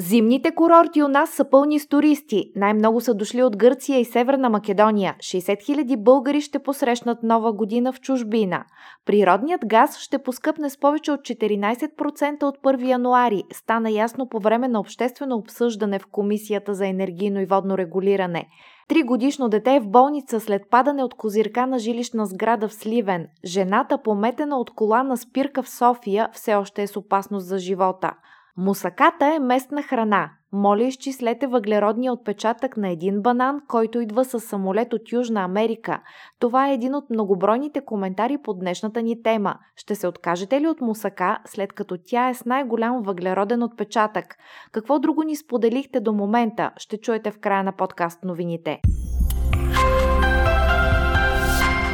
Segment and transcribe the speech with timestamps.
[0.00, 2.52] Зимните курорти у нас са пълни с туристи.
[2.56, 5.14] Най-много са дошли от Гърция и Северна Македония.
[5.18, 8.64] 60 000 българи ще посрещнат нова година в чужбина.
[9.06, 13.42] Природният газ ще поскъпне с повече от 14% от 1 януари.
[13.52, 18.48] Стана ясно по време на обществено обсъждане в Комисията за енергийно и водно регулиране.
[18.88, 23.26] Три годишно дете е в болница след падане от козирка на жилищна сграда в Сливен.
[23.44, 28.12] Жената, пометена от кола на спирка в София, все още е с опасност за живота.
[28.56, 30.30] Мусаката е местна храна.
[30.52, 36.00] Моля изчислете въглеродния отпечатък на един банан, който идва с самолет от Южна Америка.
[36.38, 39.54] Това е един от многобройните коментари по днешната ни тема.
[39.76, 44.36] Ще се откажете ли от мусака, след като тя е с най-голям въглероден отпечатък?
[44.72, 46.70] Какво друго ни споделихте до момента?
[46.76, 48.80] Ще чуете в края на подкаст новините.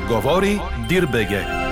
[0.08, 1.65] Говори Дирбеге.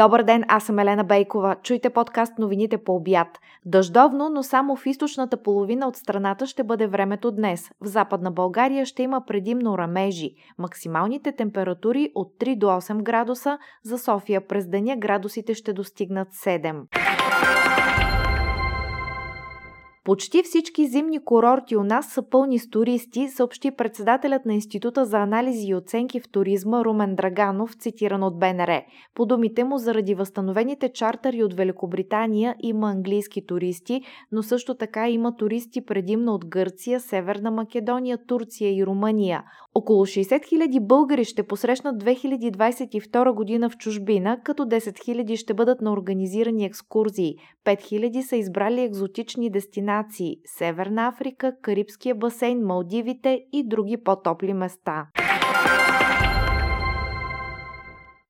[0.00, 1.56] Добър ден, аз съм Елена Бейкова.
[1.62, 3.38] Чуйте подкаст новините по обяд.
[3.66, 7.70] Дъждовно, но само в източната половина от страната ще бъде времето днес.
[7.80, 10.30] В западна България ще има предимно рамежи.
[10.58, 17.29] Максималните температури от 3 до 8 градуса, за София през деня градусите ще достигнат 7.
[20.04, 25.18] Почти всички зимни курорти у нас са пълни с туристи, съобщи председателят на Института за
[25.18, 28.82] анализи и оценки в туризма Румен Драганов, цитиран от БНР.
[29.14, 35.36] По думите му, заради възстановените чартери от Великобритания има английски туристи, но също така има
[35.36, 39.42] туристи предимно от Гърция, Северна Македония, Турция и Румъния.
[39.74, 45.80] Около 60 000 българи ще посрещнат 2022 година в чужбина, като 10 000 ще бъдат
[45.80, 47.34] на организирани екскурзии.
[47.66, 55.06] 5 000 са избрали екзотични дестинации– Северна Африка, Карибския басейн, Малдивите и други по-топли места.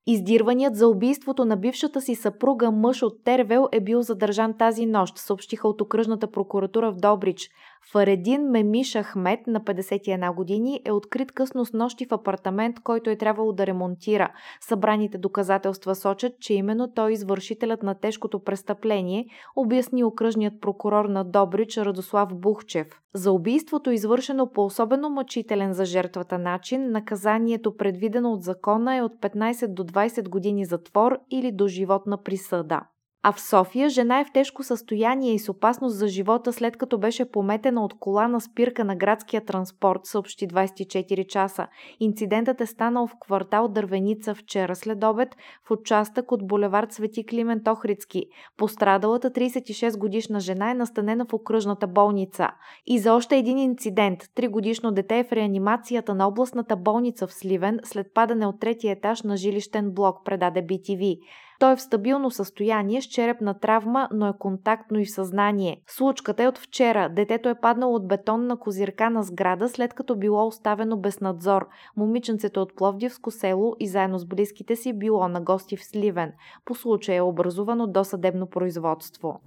[0.06, 5.18] Издирваният за убийството на бившата си съпруга мъж от Тервел е бил задържан тази нощ,
[5.18, 7.50] съобщиха от окръжната прокуратура в Добрич.
[7.92, 13.16] Фаредин Мемиш Ахмет на 51 години е открит късно с нощи в апартамент, който е
[13.16, 14.32] трябвало да ремонтира.
[14.60, 19.26] Събраните доказателства сочат, че именно той извършителят на тежкото престъпление,
[19.56, 22.86] обясни окръжният прокурор на Добрич Радослав Бухчев.
[23.14, 29.12] За убийството, извършено по особено мъчителен за жертвата начин, наказанието предвидено от закона е от
[29.12, 32.80] 15 до 20 години затвор или до животна присъда.
[33.22, 36.98] А в София жена е в тежко състояние и с опасност за живота след като
[36.98, 41.66] беше пометена от кола на спирка на градския транспорт, съобщи 24 часа.
[42.00, 45.28] Инцидентът е станал в квартал Дървеница вчера след обед
[45.66, 48.24] в участък от булевард Свети Климент Охридски.
[48.56, 52.48] Пострадалата 36 годишна жена е настанена в окръжната болница.
[52.86, 54.18] И за още един инцидент.
[54.34, 58.92] Три годишно дете е в реанимацията на областната болница в Сливен след падане от третия
[58.92, 61.18] етаж на жилищен блок, предаде BTV.
[61.60, 65.82] Той е в стабилно състояние с черепна травма, но е контактно и в съзнание.
[65.86, 67.08] Случката е от вчера.
[67.08, 71.66] Детето е паднало от бетонна козирка на сграда, след като било оставено без надзор.
[71.96, 76.32] Момиченцето от Пловдивско село и заедно с близките си било на гости в Сливен.
[76.64, 79.40] По случая е образувано досъдебно производство.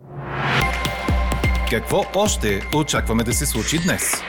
[1.70, 4.22] Какво още очакваме да се случи днес?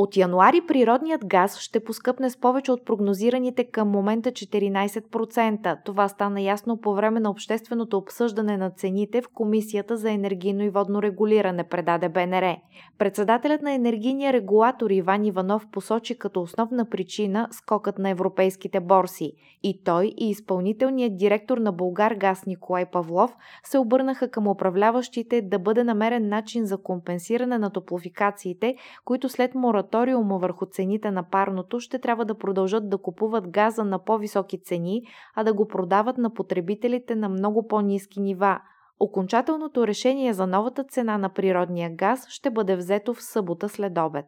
[0.00, 5.78] От януари природният газ ще поскъпне с повече от прогнозираните към момента 14%.
[5.84, 10.70] Това стана ясно по време на общественото обсъждане на цените в Комисията за енергийно и
[10.70, 12.56] водно регулиране, предаде БНР.
[12.98, 19.32] Председателят на енергийния регулатор Иван Иванов посочи като основна причина скокът на европейските борси.
[19.62, 25.58] И той и изпълнителният директор на Българ газ Николай Павлов се обърнаха към управляващите да
[25.58, 28.74] бъде намерен начин за компенсиране на топлофикациите,
[29.04, 33.84] които след мораториум мораториума върху цените на парното ще трябва да продължат да купуват газа
[33.84, 35.02] на по-високи цени,
[35.34, 38.60] а да го продават на потребителите на много по-низки нива.
[39.00, 44.26] Окончателното решение за новата цена на природния газ ще бъде взето в събота след обед.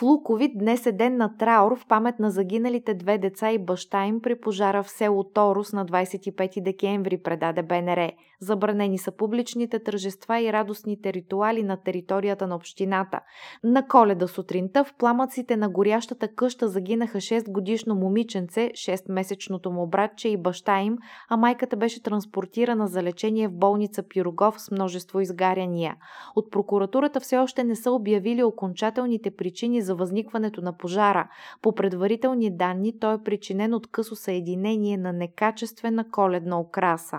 [0.00, 4.06] В Луковит днес е ден на траур в памет на загиналите две деца и баща
[4.06, 8.10] им при пожара в село Торус на 25 декември, предаде БНР.
[8.40, 13.20] Забранени са публичните тържества и радостните ритуали на територията на общината.
[13.64, 20.28] На коледа сутринта в пламъците на горящата къща загинаха 6 годишно момиченце, 6-месечното му братче
[20.28, 20.96] и баща им,
[21.28, 25.96] а майката беше транспортирана за лечение в болница Пирогов с множество изгаряния.
[26.36, 31.28] От прокуратурата все още не са обявили окончателните причини за възникването на пожара.
[31.62, 37.18] По предварителни данни той е причинен от късо съединение на некачествена коледна окраса.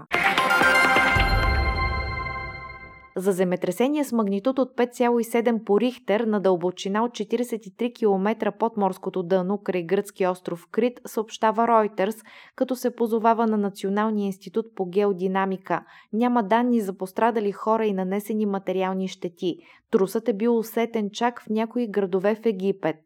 [3.15, 9.23] За земетресение с магнитуд от 5,7 по Рихтер на дълбочина от 43 км под морското
[9.23, 12.25] дъно край гръцки остров Крит съобщава Reuters,
[12.55, 15.83] като се позовава на Националния институт по геодинамика.
[16.13, 19.57] Няма данни за пострадали хора и нанесени материални щети.
[19.91, 22.97] Трусът е бил усетен чак в някои градове в Египет.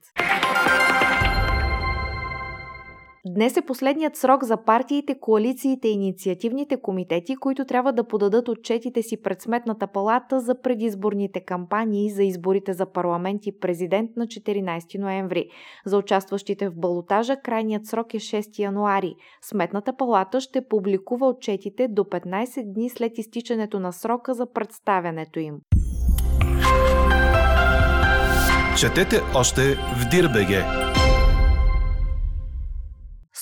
[3.36, 9.02] Днес е последният срок за партиите, коалициите и инициативните комитети, които трябва да подадат отчетите
[9.02, 15.00] си пред Сметната палата за предизборните кампании за изборите за парламент и президент на 14
[15.00, 15.50] ноември.
[15.86, 19.16] За участващите в балотажа крайният срок е 6 януари.
[19.42, 25.56] Сметната палата ще публикува отчетите до 15 дни след изтичането на срока за представянето им.
[28.80, 30.95] Четете още в Дирбеге!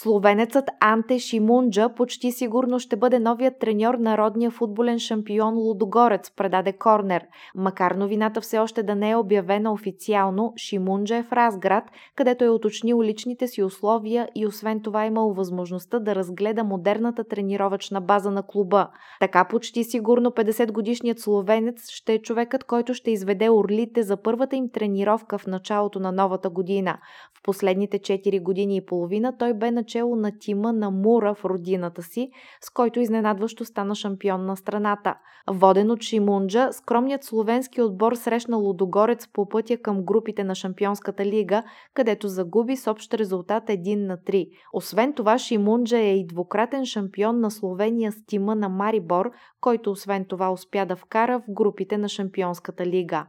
[0.03, 6.73] Словенецът Анте Шимунджа почти сигурно ще бъде новият треньор на родния футболен шампион Лудогорец, предаде
[6.73, 7.25] Корнер.
[7.55, 11.83] Макар новината все още да не е обявена официално, Шимунджа е в Разград,
[12.15, 17.23] където е уточнил личните си условия и освен това е имал възможността да разгледа модерната
[17.23, 18.87] тренировъчна база на клуба.
[19.19, 24.69] Така почти сигурно 50-годишният словенец ще е човекът, който ще изведе орлите за първата им
[24.73, 26.97] тренировка в началото на новата година.
[27.39, 31.45] В последните 4 години и половина той бе на начало на тима на Мура в
[31.45, 32.29] родината си,
[32.61, 35.15] с който изненадващо стана шампион на страната.
[35.49, 41.63] Воден от Шимунджа, скромният словенски отбор срещна Лудогорец по пътя към групите на Шампионската лига,
[41.93, 44.49] където загуби с общ резултат 1 на 3.
[44.73, 49.31] Освен това, Шимунджа е и двукратен шампион на Словения с тима на Марибор,
[49.61, 53.25] който освен това успя да вкара в групите на Шампионската лига.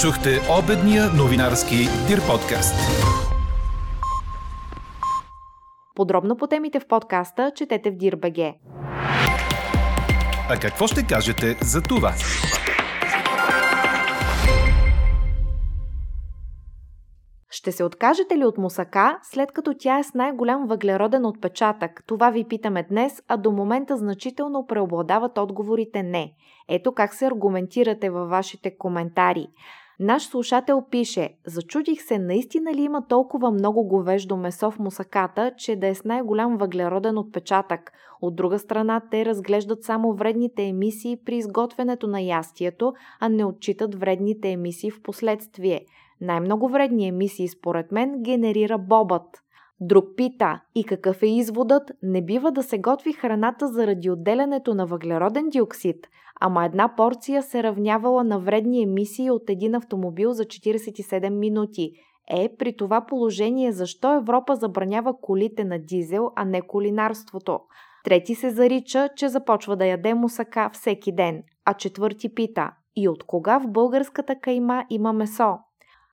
[0.00, 1.76] Чухте обедния новинарски
[2.08, 3.33] Дир подкаст.
[5.94, 8.54] Подробно по темите в подкаста четете в Дирбеге.
[10.50, 12.12] А какво ще кажете за това?
[17.50, 22.04] Ще се откажете ли от мусака, след като тя е с най-голям въглероден отпечатък?
[22.06, 26.32] Това ви питаме днес, а до момента значително преобладават отговорите не.
[26.68, 29.46] Ето как се аргументирате във вашите коментари.
[30.00, 35.76] Наш слушател пише, зачудих се, наистина ли има толкова много говеждо месо в мусаката, че
[35.76, 37.92] да е с най-голям въглероден отпечатък.
[38.22, 43.94] От друга страна, те разглеждат само вредните емисии при изготвянето на ястието, а не отчитат
[43.94, 45.84] вредните емисии в последствие.
[46.20, 49.43] Най-много вредни емисии, според мен, генерира бобът.
[49.86, 51.92] Друг пита, и какъв е изводът?
[52.02, 56.06] Не бива да се готви храната заради отделянето на въглероден диоксид,
[56.40, 61.92] ама една порция се равнявала на вредни емисии от един автомобил за 47 минути.
[62.30, 67.60] Е, при това положение защо Европа забранява колите на дизел, а не кулинарството?
[68.04, 73.24] Трети се зарича, че започва да яде мусака всеки ден, а четвърти пита и от
[73.24, 75.58] кога в българската кайма има месо?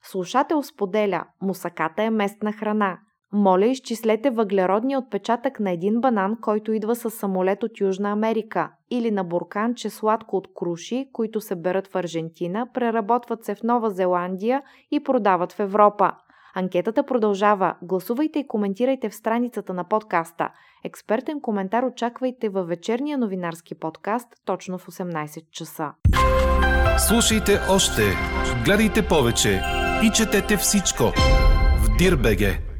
[0.03, 2.97] Слушател споделя, мусаката е местна храна.
[3.33, 9.11] Моля, изчислете въглеродния отпечатък на един банан, който идва с самолет от Южна Америка, или
[9.11, 14.61] на бурканче сладко от круши, които се берат в Аржентина, преработват се в Нова Зеландия
[14.91, 16.11] и продават в Европа.
[16.55, 17.75] Анкетата продължава.
[17.81, 20.49] Гласувайте и коментирайте в страницата на подкаста.
[20.83, 25.91] Експертен коментар очаквайте във вечерния новинарски подкаст точно в 18 часа.
[27.07, 28.01] Слушайте още,
[28.65, 29.61] гледайте повече
[30.03, 31.03] и четете всичко
[31.77, 32.70] в Дирбеге.